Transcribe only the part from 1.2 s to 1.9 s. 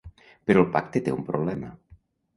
problema